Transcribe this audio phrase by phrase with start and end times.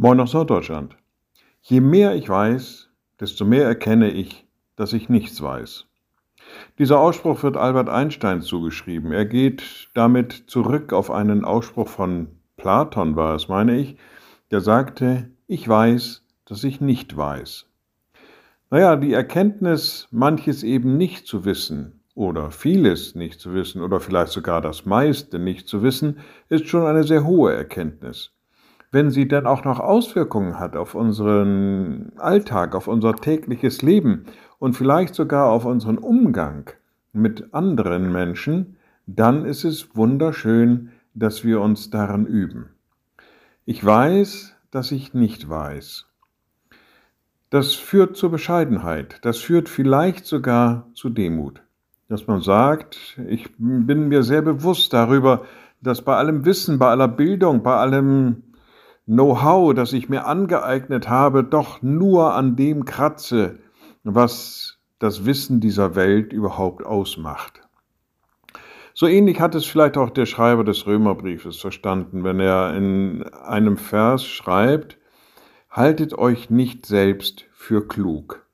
[0.00, 0.96] Moin aus Norddeutschland.
[1.60, 4.46] Je mehr ich weiß, desto mehr erkenne ich,
[4.76, 5.86] dass ich nichts weiß.
[6.78, 9.10] Dieser Ausspruch wird Albert Einstein zugeschrieben.
[9.10, 13.96] Er geht damit zurück auf einen Ausspruch von Platon, war es, meine ich,
[14.52, 17.66] der sagte, ich weiß, dass ich nicht weiß.
[18.70, 24.30] Naja, die Erkenntnis, manches eben nicht zu wissen oder vieles nicht zu wissen oder vielleicht
[24.30, 28.30] sogar das meiste nicht zu wissen, ist schon eine sehr hohe Erkenntnis
[28.90, 34.24] wenn sie dann auch noch Auswirkungen hat auf unseren Alltag, auf unser tägliches Leben
[34.58, 36.70] und vielleicht sogar auf unseren Umgang
[37.12, 42.70] mit anderen Menschen, dann ist es wunderschön, dass wir uns daran üben.
[43.64, 46.06] Ich weiß, dass ich nicht weiß.
[47.50, 51.62] Das führt zur Bescheidenheit, das führt vielleicht sogar zu Demut,
[52.08, 55.44] dass man sagt, ich bin mir sehr bewusst darüber,
[55.80, 58.42] dass bei allem Wissen, bei aller Bildung, bei allem
[59.08, 63.58] Know-how, das ich mir angeeignet habe, doch nur an dem kratze,
[64.04, 67.62] was das Wissen dieser Welt überhaupt ausmacht.
[68.92, 73.78] So ähnlich hat es vielleicht auch der Schreiber des Römerbriefes verstanden, wenn er in einem
[73.78, 74.98] Vers schreibt,
[75.70, 78.46] haltet euch nicht selbst für klug.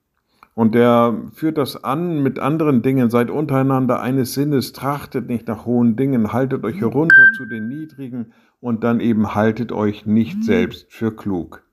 [0.55, 5.67] Und er führt das an mit anderen Dingen, seid untereinander eines Sinnes, trachtet nicht nach
[5.67, 10.93] hohen Dingen, haltet euch herunter zu den Niedrigen und dann eben haltet euch nicht selbst
[10.93, 11.65] für klug.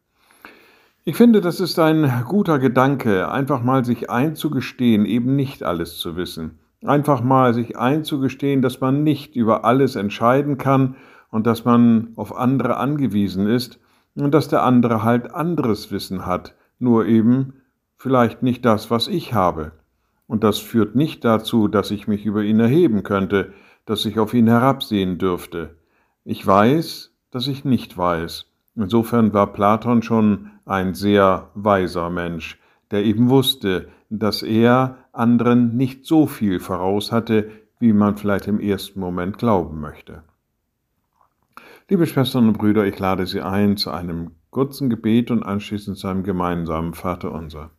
[1.04, 6.16] Ich finde, das ist ein guter Gedanke, einfach mal sich einzugestehen, eben nicht alles zu
[6.16, 6.60] wissen.
[6.84, 10.96] Einfach mal sich einzugestehen, dass man nicht über alles entscheiden kann
[11.30, 13.80] und dass man auf andere angewiesen ist
[14.16, 17.61] und dass der andere halt anderes Wissen hat, nur eben
[18.02, 19.74] vielleicht nicht das, was ich habe.
[20.26, 23.54] Und das führt nicht dazu, dass ich mich über ihn erheben könnte,
[23.86, 25.76] dass ich auf ihn herabsehen dürfte.
[26.24, 28.48] Ich weiß, dass ich nicht weiß.
[28.76, 32.60] Insofern war Platon schon ein sehr weiser Mensch,
[32.90, 38.60] der eben wusste, dass er anderen nicht so viel voraus hatte, wie man vielleicht im
[38.60, 40.24] ersten Moment glauben möchte.
[41.88, 46.08] Liebe Schwestern und Brüder, ich lade Sie ein zu einem kurzen Gebet und anschließend zu
[46.08, 47.70] einem gemeinsamen Vaterunser.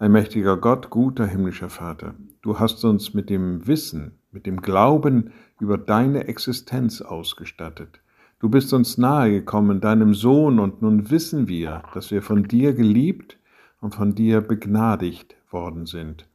[0.00, 5.76] Allmächtiger Gott, guter himmlischer Vater, du hast uns mit dem Wissen, mit dem Glauben über
[5.76, 8.00] deine Existenz ausgestattet.
[8.38, 13.40] Du bist uns nahegekommen, deinem Sohn, und nun wissen wir, dass wir von dir geliebt
[13.80, 16.28] und von dir begnadigt worden sind.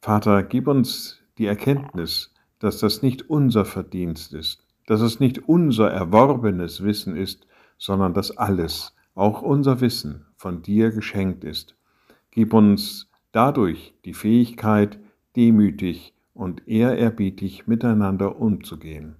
[0.00, 5.90] Vater, gib uns die Erkenntnis, dass das nicht unser Verdienst ist, dass es nicht unser
[5.90, 7.44] erworbenes Wissen ist,
[7.76, 11.74] sondern dass alles, auch unser Wissen, von dir geschenkt ist
[12.34, 14.98] Gib uns dadurch die Fähigkeit,
[15.36, 19.16] demütig und ehrerbietig miteinander umzugehen.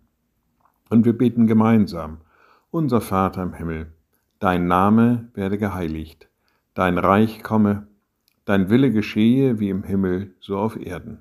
[0.89, 2.23] Und wir beten gemeinsam,
[2.71, 3.93] unser Vater im Himmel,
[4.39, 6.31] dein Name werde geheiligt,
[6.73, 7.87] dein Reich komme,
[8.47, 11.19] dein Wille geschehe wie im Himmel, so auf Erden.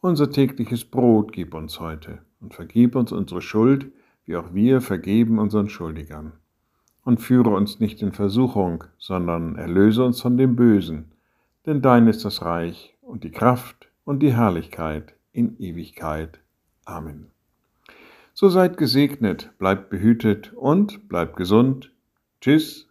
[0.00, 3.86] Unser tägliches Brot gib uns heute und vergib uns unsere Schuld,
[4.26, 6.32] wie auch wir vergeben unseren Schuldigern.
[7.04, 11.09] Und führe uns nicht in Versuchung, sondern erlöse uns von dem Bösen
[11.66, 16.40] denn dein ist das Reich und die Kraft und die Herrlichkeit in Ewigkeit.
[16.84, 17.30] Amen.
[18.34, 21.92] So seid gesegnet, bleibt behütet und bleibt gesund.
[22.40, 22.89] Tschüss